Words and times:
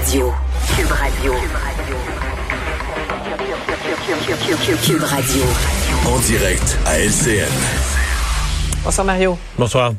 Radio. 0.00 0.32
Cube 0.76 0.92
Radio. 0.92 1.32
Cube 4.82 5.02
Radio. 5.02 5.42
En 6.06 6.18
direct 6.20 6.78
à 6.86 6.98
LCN. 6.98 7.46
Bonsoir 8.82 9.04
Mario. 9.04 9.36
Bonsoir. 9.58 9.92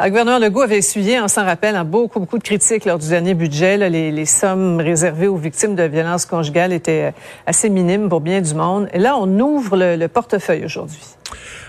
Le 0.00 0.08
gouverneur 0.08 0.40
Legault 0.40 0.62
avait 0.62 0.78
essuyé, 0.78 1.20
on 1.20 1.28
s'en 1.28 1.44
rappelle, 1.44 1.78
beaucoup, 1.84 2.18
beaucoup 2.18 2.38
de 2.38 2.42
critiques 2.42 2.86
lors 2.86 2.98
du 2.98 3.10
dernier 3.10 3.34
budget. 3.34 3.76
les, 3.90 4.24
sommes 4.24 4.80
réservées 4.80 5.26
aux 5.26 5.36
victimes 5.36 5.74
de 5.74 5.82
violences 5.82 6.24
conjugales 6.24 6.72
étaient 6.72 7.12
assez 7.44 7.68
minimes 7.68 8.08
pour 8.08 8.22
bien 8.22 8.40
du 8.40 8.54
monde. 8.54 8.88
Et 8.94 8.98
là, 8.98 9.18
on 9.18 9.38
ouvre 9.38 9.76
le 9.76 10.06
portefeuille 10.08 10.64
aujourd'hui. 10.64 11.02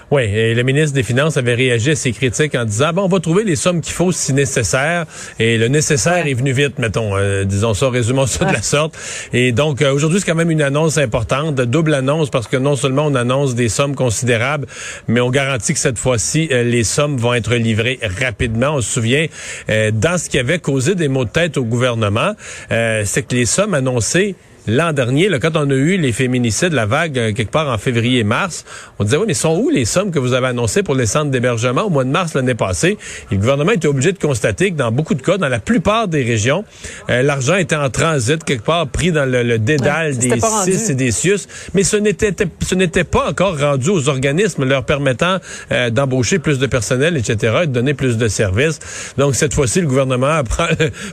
Oui, 0.10 0.24
et 0.24 0.54
le 0.54 0.64
ministre 0.64 0.96
des 0.96 1.04
Finances 1.04 1.36
avait 1.36 1.54
réagi 1.54 1.92
à 1.92 1.96
ces 1.98 2.14
critiques 2.14 2.56
en 2.56 2.64
disant 2.64 2.94
bon, 2.94 3.04
on 3.04 3.08
va 3.10 3.20
trouver 3.20 3.44
les 3.44 3.58
sommes 3.58 3.82
qu'il 3.82 3.92
faut 3.92 4.14
si 4.14 4.32
nécessaire. 4.32 5.06
Et 5.38 5.58
le 5.58 5.68
nécessaire 5.68 6.26
est 6.28 6.34
venu 6.34 6.54
vite, 6.54 6.80
mettons, 6.80 7.18
euh, 7.18 7.44
disons 7.44 7.74
ça, 7.74 7.90
résumons 7.90 8.26
ça 8.26 8.46
de 8.46 8.54
la 8.54 8.62
sorte. 8.62 8.98
Et 9.34 9.52
donc 9.52 9.82
euh, 9.82 9.92
aujourd'hui, 9.92 10.22
c'est 10.22 10.26
quand 10.26 10.36
même 10.36 10.50
une 10.50 10.62
annonce 10.62 10.98
importante, 10.98 11.56
double 11.56 11.94
annonce, 11.94 12.30
parce 12.30 12.48
que 12.48 12.56
non 12.56 12.78
seulement 12.78 13.08
on 13.08 13.16
annonce 13.16 13.54
des 13.54 13.68
sommes 13.68 13.96
considérables, 13.96 14.66
mais 15.10 15.20
on 15.20 15.30
garantit 15.30 15.74
que 15.74 15.80
cette 15.80 15.98
fois-ci, 15.98 16.48
euh, 16.54 16.64
les 16.64 16.86
sommes 16.86 17.18
vont 17.18 17.34
être 17.34 17.56
livrées 17.56 18.00
rapidement. 18.22 18.76
On 18.76 18.82
se 18.82 18.90
souvient, 18.90 19.26
dans 19.68 20.18
ce 20.18 20.30
qui 20.30 20.40
avait 20.40 20.60
causé 20.60 20.96
des 20.96 21.10
maux 21.10 21.26
de 21.26 21.30
tête 21.30 21.58
au 21.58 21.66
gouvernement, 21.66 22.34
c'est 22.70 23.28
que 23.28 23.36
les 23.36 23.46
sommes 23.46 23.74
annoncées 23.74 24.36
l'an 24.68 24.94
dernier, 24.94 25.30
là, 25.30 25.40
quand 25.40 25.56
on 25.56 25.70
a 25.70 25.74
eu 25.74 25.98
les 25.98 26.12
féminicides, 26.12 26.74
la 26.74 26.86
vague 26.86 27.18
euh, 27.18 27.34
quelque 27.34 27.52
part 27.52 27.70
en 27.70 27.78
février-mars, 27.78 28.66
on 29.00 29.04
disait, 29.04 29.18
oui, 29.18 29.26
mais 29.28 29.34
sont 29.34 29.58
où 29.58 29.70
les 29.70 29.86
sommes 29.86 30.12
que 30.12 30.20
vous 30.20 30.34
avez 30.34 30.48
annoncées 30.48 30.84
pour 30.84 30.96
les 30.96 31.06
centres 31.06 31.32
d'hébergement 31.32 31.84
au 31.84 31.90
mois 31.90 32.04
de 32.04 32.10
mars 32.10 32.34
l'année 32.34 32.56
passée? 32.56 32.98
Et 33.32 33.36
le 33.36 33.38
gouvernement 33.38 33.72
était 33.72 33.88
obligé 33.88 34.12
de 34.12 34.20
constater 34.20 34.72
que 34.72 34.76
dans 34.76 34.92
beaucoup 34.92 35.14
de 35.14 35.22
cas, 35.22 35.38
dans 35.38 35.48
la 35.48 35.60
plupart 35.60 36.08
des 36.08 36.24
régions, 36.24 36.66
euh, 37.10 37.24
l'argent 37.24 37.56
était 37.56 37.76
en 37.76 37.90
transit, 37.90 38.44
quelque 38.44 38.66
part 38.66 38.88
pris 38.88 39.12
dans 39.12 39.26
le, 39.26 39.58
dédale 39.58 40.18
des 40.18 40.40
CIS 40.40 40.92
et 40.92 40.96
des 40.96 41.12
CIUS, 41.12 41.48
mais 41.74 41.84
ce 41.84 41.98
n'était 41.98 42.34
ce 42.62 42.76
n'était 42.76 43.04
pas 43.04 43.30
encore 43.30 43.58
rendu 43.60 43.90
aux 43.90 44.10
organismes 44.10 44.66
leur 44.66 44.84
permettant 44.84 45.38
euh, 45.72 45.90
d'embaucher 45.90 46.40
plus 46.40 46.60
de 46.60 46.68
personnel, 46.68 47.16
etc., 47.18 47.60
et 47.64 47.68
de 47.68 47.72
donner 47.72 47.94
plus 47.94 48.18
de 48.18 48.28
services. 48.28 48.80
Donc, 49.18 49.36
cette 49.36 49.54
fois-ci, 49.54 49.82
le 49.82 49.88
gouvernement 49.88 50.44
prend, 50.50 50.68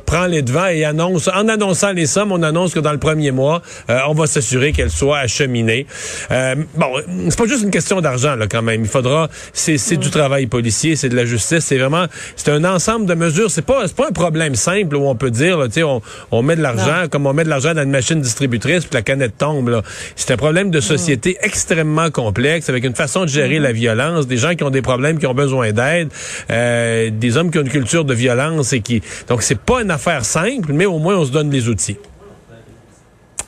prend 0.06 0.26
les 0.26 0.42
devants 0.42 0.66
et 0.66 0.84
annonce, 0.84 1.28
en 1.28 1.48
annonçant 1.48 1.92
les 1.92 2.06
sommes, 2.06 2.32
on 2.32 2.42
annonce 2.42 2.74
que 2.74 2.80
dans 2.80 2.92
le 2.92 2.98
premier 2.98 3.30
mois, 3.30 3.43
euh, 3.52 3.98
on 4.08 4.14
va 4.14 4.26
s'assurer 4.26 4.72
qu'elle 4.72 4.90
soit 4.90 5.18
acheminée. 5.18 5.86
Euh, 6.30 6.54
bon, 6.74 6.86
c'est 7.28 7.38
pas 7.38 7.46
juste 7.46 7.62
une 7.62 7.70
question 7.70 8.00
d'argent 8.00 8.36
là 8.36 8.46
quand 8.46 8.62
même. 8.62 8.82
Il 8.82 8.88
faudra, 8.88 9.28
c'est 9.52 9.96
du 9.96 10.10
travail 10.10 10.46
policier, 10.46 10.96
c'est 10.96 11.08
de 11.08 11.16
la 11.16 11.24
justice, 11.24 11.64
c'est 11.64 11.78
vraiment, 11.78 12.06
c'est 12.36 12.50
un 12.50 12.64
ensemble 12.64 13.06
de 13.06 13.14
mesures. 13.14 13.50
C'est 13.50 13.62
pas, 13.62 13.86
pas 13.88 14.08
un 14.08 14.12
problème 14.12 14.54
simple 14.54 14.96
où 14.96 15.08
on 15.08 15.14
peut 15.14 15.30
dire, 15.30 15.58
tu 15.66 15.72
sais, 15.72 15.82
on, 15.82 16.02
on, 16.30 16.42
met 16.42 16.56
de 16.56 16.62
l'argent 16.62 17.08
comme 17.10 17.26
on 17.26 17.32
met 17.32 17.44
de 17.44 17.48
l'argent 17.48 17.74
dans 17.74 17.82
une 17.82 17.90
machine 17.90 18.20
distributrice 18.20 18.84
puis 18.84 18.94
la 18.94 19.02
canette 19.02 19.38
tombe. 19.38 19.82
C'est 20.16 20.32
un 20.32 20.36
problème 20.36 20.70
de 20.70 20.80
société 20.80 21.36
extrêmement 21.42 22.10
complexe 22.10 22.68
avec 22.68 22.84
une 22.84 22.94
façon 22.94 23.22
de 23.22 23.28
gérer 23.28 23.58
la 23.58 23.72
violence, 23.72 24.26
des 24.26 24.36
gens 24.36 24.54
qui 24.54 24.64
ont 24.64 24.70
des 24.70 24.82
problèmes, 24.82 25.18
qui 25.18 25.26
ont 25.26 25.34
besoin 25.34 25.72
d'aide, 25.72 26.08
euh, 26.50 27.10
des 27.10 27.36
hommes 27.36 27.50
qui 27.50 27.58
ont 27.58 27.62
une 27.62 27.68
culture 27.68 28.04
de 28.04 28.14
violence 28.14 28.72
et 28.72 28.80
qui, 28.80 29.02
donc 29.28 29.42
c'est 29.42 29.58
pas 29.58 29.82
une 29.82 29.90
affaire 29.90 30.24
simple, 30.24 30.72
mais 30.72 30.86
au 30.86 30.98
moins 30.98 31.16
on 31.16 31.24
se 31.24 31.32
donne 31.32 31.50
des 31.50 31.68
outils. 31.68 31.96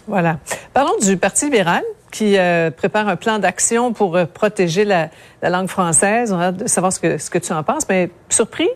Voilà. 0.06 0.38
Parlons 0.72 0.96
du 1.02 1.16
Parti 1.16 1.46
libéral 1.46 1.82
qui 2.10 2.38
euh, 2.38 2.70
prépare 2.70 3.08
un 3.08 3.16
plan 3.16 3.38
d'action 3.38 3.92
pour 3.92 4.16
euh, 4.16 4.24
protéger 4.24 4.84
la, 4.84 5.10
langue 5.42 5.68
française. 5.68 6.32
On 6.32 6.38
a 6.38 6.52
de 6.52 6.66
savoir 6.66 6.92
ce 6.92 7.00
que 7.00 7.38
tu 7.38 7.52
en 7.52 7.62
penses, 7.62 7.84
mais 7.88 8.10
surpris? 8.28 8.68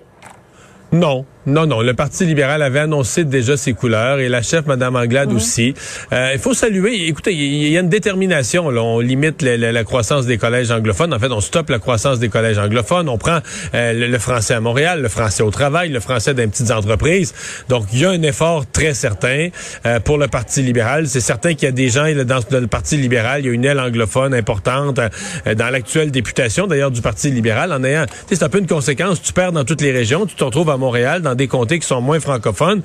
Non. 0.92 1.25
Non, 1.47 1.67
non. 1.67 1.81
Le 1.81 1.95
Parti 1.95 2.27
libéral 2.27 2.61
avait 2.61 2.81
annoncé 2.81 3.25
déjà 3.25 3.57
ses 3.57 3.73
couleurs 3.73 4.19
et 4.19 4.29
la 4.29 4.43
chef, 4.43 4.67
Mme 4.67 4.97
Anglade, 4.97 5.31
mhm. 5.31 5.37
aussi. 5.37 5.75
Euh, 6.13 6.33
il 6.35 6.39
faut 6.39 6.53
saluer. 6.53 7.07
Écoutez, 7.07 7.33
il 7.33 7.69
y, 7.69 7.77
a 7.79 7.81
une 7.81 7.89
détermination. 7.89 8.69
Là. 8.69 8.83
On 8.83 9.01
limite 9.01 9.41
la, 9.41 9.85
croissance 9.85 10.27
des 10.27 10.37
collèges 10.37 10.71
anglophones. 10.71 11.15
En 11.15 11.19
fait, 11.19 11.33
on 11.33 11.41
stoppe 11.41 11.71
la 11.71 11.79
croissance 11.79 12.19
des 12.19 12.29
collèges 12.29 12.59
anglophones. 12.59 13.09
On 13.09 13.17
prend 13.17 13.39
euh, 13.75 14.09
le, 14.09 14.19
français 14.19 14.53
à 14.53 14.61
Montréal, 14.61 15.00
le 15.00 15.09
français 15.09 15.43
au 15.43 15.50
travail, 15.50 15.89
le 15.89 16.00
français 16.00 16.34
dans 16.34 16.43
les 16.43 16.49
petites 16.49 16.71
entreprises. 16.71 17.34
Donc, 17.71 17.87
il 17.95 18.00
y 18.00 18.05
a 18.05 18.11
un 18.11 18.23
effort 18.23 18.71
très 18.71 18.93
certain 18.93 19.49
euh, 19.87 19.99
pour 19.99 20.19
le 20.19 20.29
Parti 20.29 20.61
libéral. 20.62 21.09
C'est 21.09 21.21
certain 21.21 21.55
qu'il 21.55 21.65
y 21.65 21.69
a 21.69 21.73
des 21.73 21.89
gens 21.89 22.05
dans, 22.25 22.41
dans, 22.50 22.61
le 22.61 22.67
Parti 22.67 22.99
libéral, 22.99 23.41
il 23.41 23.47
y 23.47 23.49
a 23.49 23.53
une 23.53 23.65
aile 23.65 23.81
anglophone 23.81 24.34
importante 24.34 25.00
dans 25.47 25.71
l'actuelle 25.71 26.11
députation, 26.11 26.67
d'ailleurs, 26.67 26.91
du 26.91 27.00
Parti 27.00 27.31
libéral. 27.31 27.73
En 27.73 27.83
ayant, 27.83 28.05
c'est 28.29 28.43
un 28.43 28.49
peu 28.49 28.59
une 28.59 28.67
conséquence. 28.67 29.23
Tu 29.23 29.33
perds 29.33 29.53
dans 29.53 29.65
toutes 29.65 29.81
les 29.81 29.93
régions. 29.93 30.27
Tu 30.27 30.34
te 30.34 30.45
retrouves 30.45 30.71
à 30.71 30.77
Montréal, 30.77 31.23
dans 31.23 31.30
des 31.35 31.49
comtés 31.49 31.79
qui 31.79 31.87
sont 31.87 32.01
moins 32.01 32.21
francophones. 32.21 32.83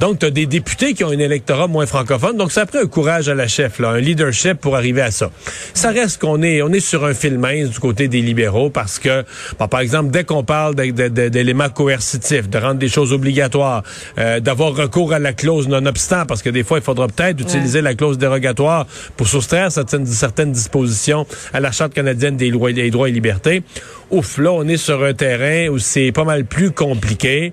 Donc, 0.00 0.18
tu 0.18 0.26
as 0.26 0.30
des 0.30 0.46
députés 0.46 0.94
qui 0.94 1.04
ont 1.04 1.10
un 1.10 1.18
électorat 1.18 1.66
moins 1.66 1.86
francophone. 1.86 2.36
Donc, 2.36 2.52
ça 2.52 2.62
a 2.62 2.66
pris 2.66 2.78
un 2.78 2.86
courage 2.86 3.28
à 3.28 3.34
la 3.34 3.48
chef, 3.48 3.78
là, 3.78 3.90
un 3.90 3.98
leadership 3.98 4.54
pour 4.54 4.76
arriver 4.76 5.02
à 5.02 5.10
ça. 5.10 5.30
Ça 5.74 5.90
reste 5.90 6.20
qu'on 6.20 6.42
est, 6.42 6.62
on 6.62 6.72
est 6.72 6.80
sur 6.80 7.04
un 7.04 7.14
fil 7.14 7.38
mince 7.38 7.70
du 7.70 7.78
côté 7.78 8.08
des 8.08 8.20
libéraux 8.20 8.70
parce 8.70 8.98
que, 8.98 9.24
par 9.58 9.80
exemple, 9.80 10.10
dès 10.10 10.24
qu'on 10.24 10.44
parle 10.44 10.74
d'éléments 10.74 11.68
coercitifs, 11.68 12.48
de 12.48 12.58
rendre 12.58 12.78
des 12.78 12.88
choses 12.88 13.12
obligatoires, 13.12 13.82
euh, 14.18 14.40
d'avoir 14.40 14.74
recours 14.74 15.12
à 15.12 15.18
la 15.18 15.32
clause 15.32 15.68
non-obstant, 15.68 16.26
parce 16.26 16.42
que 16.42 16.50
des 16.50 16.64
fois, 16.64 16.78
il 16.78 16.84
faudra 16.84 17.08
peut-être 17.08 17.40
utiliser 17.40 17.80
la 17.80 17.94
clause 17.94 18.18
dérogatoire 18.18 18.86
pour 19.16 19.28
soustraire 19.28 19.70
certaines, 19.72 20.06
certaines 20.06 20.52
dispositions 20.52 21.26
à 21.52 21.60
la 21.60 21.72
Charte 21.72 21.94
canadienne 21.94 22.36
des 22.36 22.50
droits 22.50 22.70
et 22.70 23.12
libertés. 23.12 23.62
Ouf, 24.10 24.38
là, 24.38 24.52
on 24.52 24.68
est 24.68 24.76
sur 24.76 25.02
un 25.02 25.14
terrain 25.14 25.68
où 25.68 25.78
c'est 25.78 26.12
pas 26.12 26.24
mal 26.24 26.44
plus 26.44 26.70
compliqué. 26.70 27.52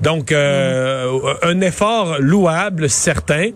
Donc, 0.00 0.32
euh, 0.32 1.18
un 1.42 1.60
effort 1.60 2.16
louable, 2.20 2.88
certain, 2.88 3.50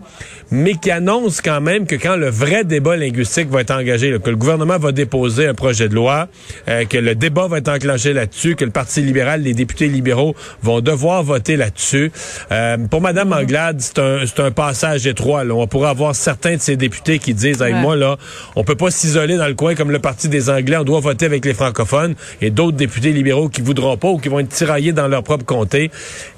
mais 0.51 0.75
qui 0.75 0.91
annonce 0.91 1.41
quand 1.41 1.61
même 1.61 1.85
que 1.85 1.95
quand 1.95 2.15
le 2.15 2.29
vrai 2.29 2.63
débat 2.63 2.95
linguistique 2.95 3.49
va 3.49 3.61
être 3.61 3.71
engagé, 3.71 4.17
que 4.23 4.29
le 4.29 4.35
gouvernement 4.35 4.77
va 4.77 4.91
déposer 4.91 5.47
un 5.47 5.53
projet 5.53 5.89
de 5.89 5.95
loi, 5.95 6.27
euh, 6.67 6.85
que 6.85 6.97
le 6.97 7.15
débat 7.15 7.47
va 7.47 7.57
être 7.57 7.69
enclenché 7.69 8.13
là-dessus, 8.13 8.55
que 8.55 8.65
le 8.65 8.71
Parti 8.71 9.01
libéral, 9.01 9.41
les 9.41 9.53
députés 9.53 9.87
libéraux 9.87 10.35
vont 10.61 10.81
devoir 10.81 11.23
voter 11.23 11.57
là-dessus. 11.57 12.11
Euh, 12.51 12.77
pour 12.89 13.01
Mme 13.01 13.33
Anglade, 13.33 13.81
c'est 13.81 13.99
un, 13.99 14.19
un, 14.37 14.51
passage 14.51 15.05
étroit. 15.05 15.43
Là. 15.43 15.53
On 15.53 15.67
pourrait 15.67 15.89
avoir 15.89 16.15
certains 16.15 16.55
de 16.55 16.61
ces 16.61 16.75
députés 16.75 17.19
qui 17.19 17.33
disent, 17.33 17.61
avec 17.61 17.75
moi, 17.75 17.95
là, 17.95 18.17
on 18.55 18.63
peut 18.63 18.75
pas 18.75 18.91
s'isoler 18.91 19.37
dans 19.37 19.47
le 19.47 19.53
coin 19.53 19.75
comme 19.75 19.91
le 19.91 19.99
Parti 19.99 20.29
des 20.29 20.49
Anglais, 20.49 20.77
on 20.77 20.83
doit 20.83 20.99
voter 20.99 21.25
avec 21.25 21.43
les 21.45 21.53
francophones, 21.53 22.15
et 22.41 22.49
d'autres 22.49 22.77
députés 22.77 23.11
libéraux 23.11 23.49
qui 23.49 23.61
voudront 23.61 23.97
pas 23.97 24.09
ou 24.09 24.17
qui 24.17 24.29
vont 24.29 24.39
être 24.39 24.49
tiraillés 24.49 24.93
dans 24.93 25.07
leur 25.07 25.23
propre 25.23 25.45
comté 25.45 25.91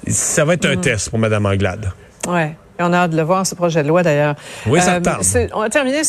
ça 0.06 0.44
va 0.44 0.54
être 0.54 0.66
un 0.66 0.76
mm. 0.76 0.80
test 0.80 1.10
pour 1.10 1.18
Mme 1.18 1.46
Anglade. 1.46 1.92
Oui. 2.28 2.42
On 2.78 2.92
a 2.92 2.98
hâte 2.98 3.10
de 3.10 3.16
le 3.16 3.22
voir, 3.22 3.46
ce 3.46 3.54
projet 3.54 3.82
de 3.82 3.88
loi, 3.88 4.02
d'ailleurs. 4.02 4.34
Oui, 4.66 4.80
ça 4.80 4.94
euh, 4.94 5.00
tarde. 5.00 5.22
On 5.52 5.60
va 5.60 5.68
terminer... 5.68 6.02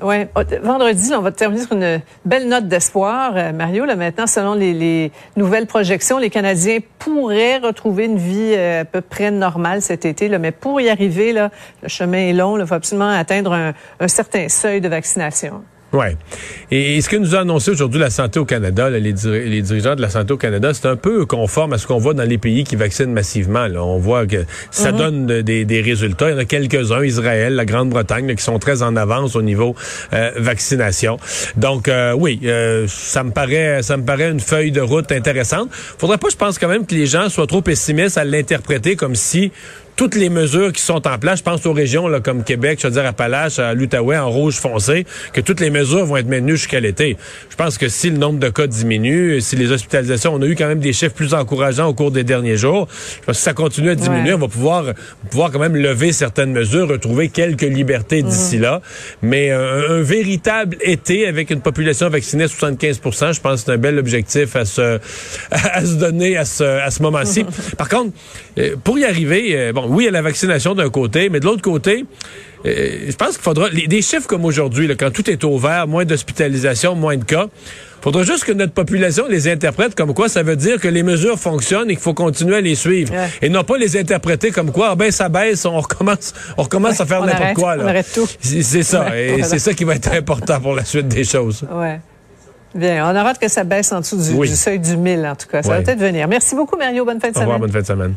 Ouais, 0.00 0.28
vendredi, 0.62 1.10
on 1.12 1.22
va 1.22 1.32
terminer 1.32 1.62
sur 1.62 1.72
une 1.72 2.00
belle 2.24 2.48
note 2.48 2.68
d'espoir. 2.68 3.32
Euh, 3.34 3.52
Mario, 3.52 3.84
là 3.84 3.96
maintenant, 3.96 4.28
selon 4.28 4.54
les, 4.54 5.10
nouvelles 5.36 5.66
projections, 5.66 6.18
les 6.18 6.30
Canadiens 6.30 6.78
pourraient 7.00 7.58
retrouver 7.58 8.04
une 8.04 8.16
vie 8.16 8.54
euh, 8.54 8.82
à 8.82 8.84
peu 8.84 9.00
près 9.00 9.32
normale 9.32 9.82
cet 9.82 10.04
été. 10.04 10.28
Là, 10.28 10.38
mais 10.38 10.52
pour 10.52 10.80
y 10.80 10.88
arriver, 10.88 11.32
là, 11.32 11.50
le 11.82 11.88
chemin 11.88 12.28
est 12.28 12.32
long. 12.32 12.56
Il 12.56 12.64
faut 12.64 12.74
absolument 12.74 13.10
atteindre 13.10 13.72
un 13.98 14.08
certain 14.08 14.48
seuil 14.48 14.80
de 14.80 14.88
vaccination. 14.88 15.64
Ouais. 15.92 16.16
Et, 16.70 17.00
ce 17.00 17.08
que 17.08 17.16
nous 17.16 17.34
a 17.34 17.40
annoncé 17.40 17.70
aujourd'hui 17.70 17.98
la 17.98 18.10
santé 18.10 18.38
au 18.38 18.44
Canada, 18.44 18.90
les, 18.90 19.12
dirigeants 19.12 19.94
de 19.94 20.02
la 20.02 20.10
santé 20.10 20.34
au 20.34 20.36
Canada, 20.36 20.74
c'est 20.74 20.86
un 20.86 20.96
peu 20.96 21.24
conforme 21.24 21.72
à 21.72 21.78
ce 21.78 21.86
qu'on 21.86 21.96
voit 21.96 22.12
dans 22.12 22.28
les 22.28 22.36
pays 22.36 22.64
qui 22.64 22.76
vaccinent 22.76 23.12
massivement. 23.12 23.66
On 23.76 23.98
voit 23.98 24.26
que 24.26 24.44
ça 24.70 24.92
mhm. 24.92 24.98
donne 24.98 25.26
des, 25.42 25.80
résultats. 25.80 26.28
Il 26.28 26.32
y 26.32 26.34
en 26.34 26.38
a 26.38 26.44
quelques-uns, 26.44 27.02
Israël, 27.04 27.54
la 27.54 27.64
Grande-Bretagne, 27.64 28.34
qui 28.34 28.42
sont 28.42 28.58
très 28.58 28.82
en 28.82 28.96
avance 28.96 29.34
au 29.34 29.42
niveau 29.42 29.74
euh, 30.12 30.30
vaccination. 30.36 31.16
Donc 31.56 31.88
euh, 31.88 32.12
oui, 32.12 32.40
euh, 32.44 32.86
ça 32.88 33.24
me 33.24 33.30
paraît, 33.30 33.82
ça 33.82 33.96
me 33.96 34.04
paraît 34.04 34.30
une 34.30 34.40
feuille 34.40 34.72
de 34.72 34.82
route 34.82 35.10
intéressante. 35.10 35.68
Faudrait 35.72 36.18
pas, 36.18 36.28
je 36.30 36.36
pense 36.36 36.58
quand 36.58 36.68
même 36.68 36.84
que 36.84 36.94
les 36.94 37.06
gens 37.06 37.30
soient 37.30 37.46
trop 37.46 37.62
pessimistes 37.62 38.18
à 38.18 38.24
l'interpréter 38.24 38.96
comme 38.96 39.14
si 39.14 39.52
toutes 39.98 40.14
les 40.14 40.28
mesures 40.28 40.72
qui 40.72 40.80
sont 40.80 41.08
en 41.08 41.18
place, 41.18 41.40
je 41.40 41.42
pense 41.42 41.66
aux 41.66 41.72
régions 41.72 42.06
là, 42.06 42.20
comme 42.20 42.44
Québec, 42.44 42.78
je 42.80 42.86
veux 42.86 42.92
dire 42.92 43.04
Appalaches, 43.04 43.58
à 43.58 43.74
l'Outaouais, 43.74 44.16
en 44.16 44.30
rouge 44.30 44.54
foncé, 44.54 45.04
que 45.32 45.40
toutes 45.40 45.58
les 45.58 45.70
mesures 45.70 46.06
vont 46.06 46.16
être 46.16 46.28
maintenues 46.28 46.56
jusqu'à 46.56 46.78
l'été. 46.78 47.16
Je 47.50 47.56
pense 47.56 47.78
que 47.78 47.88
si 47.88 48.08
le 48.08 48.16
nombre 48.16 48.38
de 48.38 48.48
cas 48.48 48.68
diminue, 48.68 49.40
si 49.40 49.56
les 49.56 49.72
hospitalisations, 49.72 50.32
on 50.32 50.40
a 50.40 50.46
eu 50.46 50.54
quand 50.54 50.68
même 50.68 50.78
des 50.78 50.92
chiffres 50.92 51.16
plus 51.16 51.34
encourageants 51.34 51.88
au 51.88 51.94
cours 51.94 52.12
des 52.12 52.22
derniers 52.22 52.56
jours. 52.56 52.86
Je 52.92 53.26
pense 53.26 53.34
que 53.34 53.38
si 53.38 53.42
ça 53.42 53.54
continue 53.54 53.90
à 53.90 53.96
diminuer, 53.96 54.34
on 54.34 54.38
va 54.38 54.46
pouvoir, 54.46 54.84
pouvoir 55.30 55.50
quand 55.50 55.58
même 55.58 55.74
lever 55.74 56.12
certaines 56.12 56.52
mesures, 56.52 56.88
retrouver 56.88 57.28
quelques 57.28 57.62
libertés 57.62 58.22
d'ici 58.22 58.58
mhm. 58.58 58.62
là. 58.62 58.82
Mais 59.22 59.50
un, 59.50 60.00
véritable 60.00 60.76
été 60.80 61.26
avec 61.26 61.50
une 61.50 61.60
population 61.60 62.08
vaccinée 62.08 62.44
à 62.44 62.48
75 62.48 63.00
je 63.32 63.40
pense 63.40 63.40
que 63.40 63.56
c'est 63.56 63.72
un 63.72 63.78
bel 63.78 63.98
objectif 63.98 64.54
à 64.54 64.64
se, 64.64 65.00
à 65.50 65.84
se 65.84 65.94
donner 65.94 66.36
à 66.36 66.44
ce, 66.44 66.62
à 66.62 66.92
ce 66.92 67.02
moment-ci. 67.02 67.44
Par 67.76 67.88
contre, 67.88 68.12
euh, 68.58 68.76
pour 68.84 68.96
y 68.96 69.04
arriver, 69.04 69.56
euh, 69.56 69.72
bon, 69.72 69.87
oui 69.88 70.06
à 70.06 70.10
la 70.10 70.22
vaccination 70.22 70.74
d'un 70.74 70.90
côté, 70.90 71.28
mais 71.28 71.40
de 71.40 71.44
l'autre 71.44 71.62
côté, 71.62 72.04
euh, 72.66 73.06
je 73.08 73.16
pense 73.16 73.32
qu'il 73.34 73.42
faudra 73.42 73.68
des 73.70 74.02
chiffres 74.02 74.26
comme 74.26 74.44
aujourd'hui, 74.44 74.88
quand 74.96 75.10
tout 75.10 75.28
est 75.30 75.42
ouvert, 75.44 75.86
moins 75.86 76.04
d'hospitalisation, 76.04 76.94
moins 76.94 77.16
de 77.16 77.24
cas. 77.24 77.46
Faudra 78.00 78.22
juste 78.22 78.44
que 78.44 78.52
notre 78.52 78.72
population 78.72 79.26
les 79.28 79.48
interprète 79.48 79.96
comme 79.96 80.14
quoi 80.14 80.28
ça 80.28 80.44
veut 80.44 80.54
dire 80.54 80.80
que 80.80 80.86
les 80.86 81.02
mesures 81.02 81.38
fonctionnent 81.38 81.90
et 81.90 81.94
qu'il 81.94 82.02
faut 82.02 82.14
continuer 82.14 82.56
à 82.56 82.60
les 82.60 82.76
suivre. 82.76 83.12
Et 83.42 83.48
non 83.48 83.64
pas 83.64 83.76
les 83.76 83.96
interpréter 83.96 84.50
comme 84.50 84.70
quoi, 84.70 84.90
ah 84.92 84.94
ben 84.94 85.10
ça 85.10 85.28
baisse, 85.28 85.64
on 85.64 85.80
recommence, 85.80 86.32
on 86.56 86.62
recommence 86.62 87.00
à 87.00 87.06
faire 87.06 87.24
n'importe 87.24 87.54
quoi. 87.54 87.76
Là. 87.76 87.84
On 87.84 87.88
arrête 87.88 88.10
tout. 88.14 88.28
C'est 88.40 88.82
ça. 88.84 89.18
et 89.18 89.42
c'est 89.42 89.58
ça 89.58 89.74
qui 89.74 89.84
va 89.84 89.96
être 89.96 90.12
important 90.12 90.60
pour 90.60 90.74
la 90.74 90.84
suite 90.84 91.08
des 91.08 91.24
choses. 91.24 91.64
Ouais. 91.72 91.98
Bien, 92.74 93.10
on 93.10 93.18
aura 93.18 93.34
que 93.34 93.48
ça 93.48 93.64
baisse 93.64 93.90
en 93.92 94.00
dessous 94.00 94.16
du, 94.16 94.46
seuil 94.48 94.78
du 94.78 94.96
1000, 94.96 95.26
en 95.26 95.34
tout 95.34 95.48
cas. 95.48 95.62
Ça 95.62 95.70
va 95.70 95.80
peut-être 95.82 95.98
venir. 95.98 96.28
Merci 96.28 96.54
beaucoup, 96.54 96.76
Mario. 96.76 97.04
Bonne 97.04 97.20
fin 97.20 97.30
de 97.30 97.36
Au 97.36 97.40
revoir, 97.40 97.58
bonne 97.58 97.72
fin 97.72 97.80
de 97.80 97.86
semaine. 97.86 98.14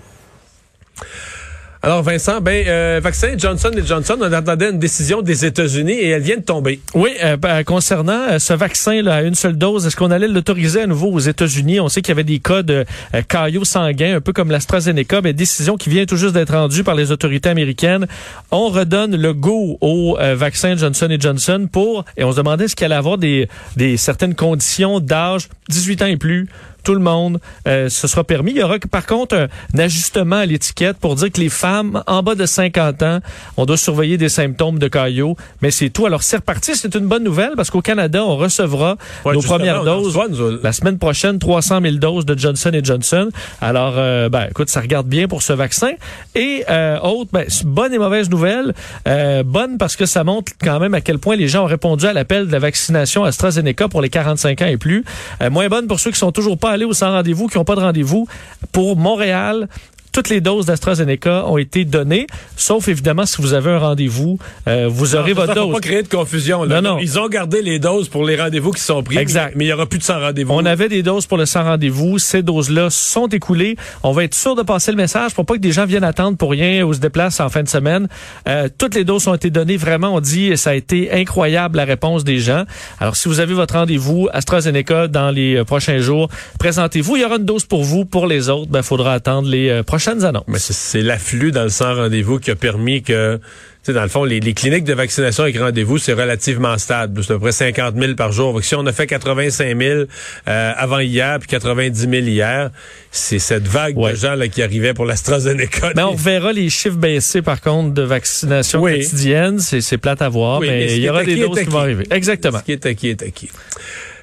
Alors 1.84 2.04
Vincent, 2.04 2.42
ben 2.42 2.64
euh, 2.68 3.00
vaccin 3.02 3.34
Johnson 3.36 3.72
Johnson, 3.84 4.16
on 4.20 4.32
attendait 4.32 4.70
une 4.70 4.78
décision 4.78 5.24
des 5.24 5.48
États-Unis 5.48 5.94
et 5.94 6.10
elle 6.10 6.22
vient 6.22 6.38
de 6.38 6.44
tomber. 6.44 6.80
Oui, 6.94 7.10
euh, 7.24 7.38
ben, 7.38 7.64
concernant 7.64 8.30
euh, 8.30 8.38
ce 8.38 8.54
vaccin 8.54 9.02
là 9.02 9.16
à 9.16 9.22
une 9.24 9.34
seule 9.34 9.58
dose, 9.58 9.88
est-ce 9.88 9.96
qu'on 9.96 10.12
allait 10.12 10.28
l'autoriser 10.28 10.82
à 10.82 10.86
nouveau 10.86 11.08
aux 11.08 11.20
États-Unis? 11.20 11.80
On 11.80 11.90
sait 11.90 12.04
qu'il 12.04 12.10
y 12.10 12.12
avait 12.12 12.24
des 12.24 12.38
cas 12.38 12.62
de 12.62 12.86
euh, 13.16 13.22
caillots 13.28 13.66
sanguins, 13.66 14.18
un 14.18 14.22
peu 14.22 14.32
comme 14.32 14.52
l'AstraZeneca, 14.52 15.22
mais 15.22 15.34
décision 15.34 15.76
qui 15.76 15.90
vient 15.90 16.06
tout 16.06 16.18
juste 16.18 16.36
d'être 16.36 16.54
rendue 16.54 16.84
par 16.84 16.94
les 16.94 17.12
autorités 17.12 17.50
américaines. 17.50 18.06
On 18.52 18.68
redonne 18.68 19.16
le 19.16 19.34
go 19.34 19.80
au 19.82 20.18
vaccin 20.36 20.78
Johnson 20.78 21.10
Johnson 21.20 21.68
pour 21.72 22.06
et 22.16 22.24
on 22.24 22.32
se 22.32 22.38
demandait 22.38 22.66
est-ce 22.66 22.76
qu'il 22.76 22.86
allait 22.86 22.94
avoir 22.94 23.18
des 23.18 23.48
des 23.76 23.98
certaines 23.98 24.36
conditions 24.36 25.00
d'âge 25.00 25.50
18 25.70 26.02
ans 26.04 26.06
et 26.06 26.18
plus 26.18 26.48
tout 26.84 26.94
le 26.94 27.00
monde, 27.00 27.40
euh, 27.68 27.90
ce 27.90 28.08
sera 28.08 28.24
permis. 28.24 28.52
Il 28.52 28.58
y 28.58 28.64
aura 28.64 28.78
par 28.80 29.06
contre 29.06 29.36
un, 29.36 29.80
ajustement 29.80 30.38
à 30.38 30.46
l'étiquette 30.46 30.98
pour 30.98 31.16
dire 31.16 31.32
que 31.32 31.40
les 31.40 31.50
femmes 31.50 32.04
en 32.08 32.24
bas 32.24 32.36
de 32.36 32.46
50 32.46 33.04
ans, 33.04 33.20
on 33.58 33.66
doit 33.66 33.78
surveiller 33.78 34.18
des 34.18 34.30
symptômes 34.30 34.80
de 34.80 34.88
caillot, 34.88 35.36
mais 35.62 35.72
c'est 35.72 35.90
tout. 35.90 36.06
Alors 36.06 36.24
c'est 36.24 36.38
reparti, 36.38 36.76
c'est 36.76 36.96
une 36.96 37.08
bonne 37.08 37.24
nouvelle 37.24 37.54
parce 37.56 37.70
qu'au 37.70 37.82
Canada, 37.82 38.24
on 38.24 38.38
recevra 38.38 38.98
nos 39.26 39.42
premières 39.42 39.84
doses 39.84 40.18
la 40.64 40.72
semaine 40.72 40.98
prochaine, 40.98 41.40
300 41.40 41.82
000 41.82 41.96
doses 41.96 42.26
de 42.26 42.38
Johnson 42.38 42.72
Johnson. 42.84 43.30
Alors, 43.62 43.94
euh, 43.98 44.30
ben, 44.30 44.48
écoute, 44.50 44.70
ça 44.70 44.82
regarde 44.82 45.08
bien 45.08 45.28
pour 45.28 45.42
ce 45.42 45.54
vaccin. 45.54 45.92
Et 46.36 46.64
euh, 46.70 47.00
autre, 47.00 47.30
ben, 47.32 47.46
bonne 47.66 47.94
et 47.94 47.98
mauvaise 47.98 48.30
nouvelle. 48.30 48.74
Euh, 49.08 49.44
bonne 49.44 49.78
parce 49.78 49.96
que 49.96 50.06
ça 50.06 50.24
montre 50.24 50.52
quand 50.62 50.80
même 50.80 50.94
à 50.94 51.02
quel 51.02 51.20
point 51.20 51.36
les 51.36 51.48
gens 51.48 51.64
ont 51.64 51.68
répondu 51.68 52.06
à 52.06 52.14
l'appel 52.14 52.48
de 52.48 52.52
la 52.52 52.60
vaccination 52.60 53.24
AstraZeneca 53.24 53.88
pour 53.88 54.02
les 54.02 54.10
45 54.10 54.62
ans 54.62 54.66
et 54.66 54.78
plus. 54.78 55.04
moins 55.50 55.68
bonne 55.68 55.88
pour 55.88 56.00
ceux 56.00 56.12
qui 56.12 56.20
sont 56.20 56.32
toujours 56.32 56.58
pas 56.58 56.71
aller 56.72 56.86
au 56.86 56.94
sans 56.94 57.12
rendez-vous, 57.12 57.48
qui 57.48 57.58
n'ont 57.58 57.66
pas 57.66 57.76
de 57.76 57.82
rendez-vous. 57.82 58.28
Pour 58.72 58.98
Montréal, 58.98 59.68
toutes 60.12 60.30
les 60.30 60.42
doses 60.42 60.66
d'AstraZeneca 60.66 61.46
ont 61.48 61.58
été 61.58 61.86
données, 61.86 62.28
sauf 62.56 62.88
évidemment 62.88 63.26
si 63.26 63.42
vous 63.42 63.54
avez 63.54 63.72
un 63.72 63.80
rendez-vous, 63.80 64.38
euh, 64.68 64.88
vous 64.90 65.16
aurez 65.16 65.34
votre 65.34 65.54
dose. 65.54 65.68
Faut 65.68 65.74
pas 65.74 65.80
créer 65.80 66.04
de 66.04 66.08
confusion. 66.08 66.64
Là. 66.64 66.82
Non, 66.82 66.96
non. 66.96 67.00
Ils 67.00 67.20
ont 67.20 67.30
gardé 67.30 67.62
les 67.62 67.80
doses 67.80 68.10
pour 68.10 68.26
les 68.26 68.36
rendez-vous 68.36 68.72
qui 68.72 68.82
sont 68.82 69.04
pris. 69.04 69.18
Exact. 69.18 69.54
Mais 69.56 69.66
il 69.66 69.68
y 69.70 69.74
aura 69.74 69.86
plus 69.86 70.00
de 70.00 70.04
sans 70.04 70.20
rendez-vous. 70.20 70.54
On 70.54 70.66
avait 70.66 70.90
des 70.90 71.04
doses 71.04 71.26
pour 71.26 71.38
le 71.38 71.46
sans 71.46 71.64
rendez-vous. 71.64 72.20
Ces 72.20 72.44
doses-là 72.44 72.90
sont 72.90 73.28
écoulées. 73.28 73.78
On 74.04 74.12
va 74.12 74.24
être 74.24 74.36
sûr 74.36 74.56
de 74.56 74.64
passer 74.64 74.92
le 74.92 74.98
message 74.98 75.34
pour 75.34 75.46
pas 75.46 75.56
que 75.56 75.60
des 75.60 75.72
gens 75.72 75.86
viennent 75.86 76.04
attendre 76.04 76.38
pour 76.38 76.52
rien 76.52 76.84
ou 76.84 76.94
se 76.94 77.00
déplacent 77.00 77.40
en 77.40 77.50
fin 77.50 77.64
de 77.64 77.70
semaine. 77.70 78.08
Euh, 78.48 78.68
toutes 78.78 78.96
les 78.96 79.04
doses 79.04 79.28
ont 79.28 79.36
été 79.36 79.50
données. 79.50 79.78
Vraiment, 79.78 80.16
on 80.16 80.20
dit 80.20 80.58
ça 80.58 80.72
a 80.72 80.74
été 80.74 81.12
incroyable 81.12 81.78
la 81.78 81.86
réponse 81.86 82.24
des 82.24 82.40
gens. 82.40 82.64
Alors 83.00 83.16
si 83.16 83.28
vous 83.28 83.40
avez 83.40 83.54
votre 83.54 83.76
rendez-vous 83.76 84.28
AstraZeneca 84.34 85.08
dans 85.08 85.32
les 85.32 85.56
euh, 85.56 85.64
prochains 85.64 86.00
jours, 86.00 86.30
présentez-vous. 86.60 87.16
Il 87.16 87.22
y 87.22 87.26
aura 87.26 87.38
une 87.38 87.46
dose 87.46 87.66
pour 87.66 87.84
vous. 87.84 88.06
Pour 88.06 88.28
les 88.28 88.50
autres, 88.50 88.68
il 88.68 88.72
ben, 88.72 88.82
faudra 88.84 89.14
attendre 89.14 89.48
les 89.48 89.70
euh, 89.70 89.84
prochaines 90.02 90.26
annonces. 90.26 90.46
Mais 90.48 90.58
c'est 90.60 91.02
l'afflux 91.02 91.52
dans 91.52 91.64
le 91.64 91.70
sans 91.70 91.94
rendez-vous 91.94 92.40
qui 92.40 92.50
a 92.50 92.56
permis 92.56 93.04
que, 93.04 93.36
tu 93.38 93.42
sais, 93.84 93.94
dans 93.94 94.02
le 94.02 94.10
fond, 94.10 94.24
les, 94.24 94.40
cliniques 94.54 94.84
de 94.84 94.94
vaccination 94.94 95.44
avec 95.44 95.58
rendez-vous, 95.58 96.00
c'est 96.00 96.14
relativement 96.14 96.76
stable. 96.80 97.24
C'est 97.24 97.34
à 97.34 97.36
peu 97.36 97.42
près 97.42 97.52
50 97.52 97.96
000 97.96 98.16
par 98.16 98.32
jour. 98.32 98.54
Donc, 98.54 98.64
si 98.64 98.74
on 98.74 98.86
a 98.88 98.94
fait 98.94 99.06
85 99.06 99.78
000 99.78 100.00
euh, 100.48 100.74
avant 100.76 101.00
hier, 101.00 101.38
puis 101.40 101.48
90 101.50 102.00
000 102.00 102.14
hier, 102.14 102.72
c'est 103.12 103.38
cette 103.38 103.68
vague 103.68 103.96
de 103.96 104.16
gens 104.16 104.34
là, 104.34 104.48
qui 104.48 104.64
arrivaient 104.64 104.96
pour 104.96 105.06
l'AstraZeneca. 105.06 105.92
Mais 105.96 106.04
on 106.04 106.16
verra 106.16 106.52
les 106.52 106.70
chiffres 106.70 106.98
baisser, 106.98 107.44
par 107.44 107.62
contre, 107.62 107.94
de 107.94 108.02
vaccination 108.02 108.82
quotidienne. 108.82 109.60
C'est 109.60 109.98
plate 110.00 110.24
à 110.24 110.30
voir, 110.30 110.62
mais, 110.62 110.96
il 110.96 111.04
y 111.04 111.10
aura 111.10 111.24
des 111.24 111.36
doses 111.36 111.60
qui 111.60 111.70
vont 111.70 111.80
arriver. 111.80 112.06
Exactement. 112.10 112.58
Ce 112.58 112.64
qui 112.64 112.72
est 112.72 112.86
acquis 112.88 113.10
est 113.10 113.22
acquis. 113.22 113.50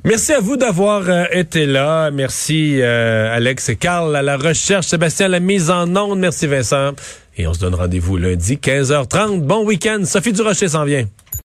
Merci 0.04 0.32
à 0.32 0.40
vous 0.40 0.56
d'avoir 0.56 1.08
euh, 1.08 1.24
été 1.32 1.66
là. 1.66 2.10
Merci 2.10 2.80
euh, 2.80 3.34
Alex 3.34 3.68
et 3.68 3.76
Carl 3.76 4.14
à 4.14 4.22
la 4.22 4.36
recherche, 4.36 4.86
Sébastien 4.86 5.26
à 5.26 5.28
la 5.28 5.40
mise 5.40 5.70
en 5.70 5.94
onde. 5.96 6.20
Merci 6.20 6.46
Vincent. 6.46 6.92
Et 7.36 7.46
on 7.46 7.54
se 7.54 7.60
donne 7.60 7.74
rendez-vous 7.74 8.16
lundi 8.16 8.56
15h30. 8.56 9.40
Bon 9.40 9.64
week-end. 9.64 10.02
Sophie 10.04 10.32
Durocher 10.32 10.68
s'en 10.68 10.84
vient. 10.84 11.04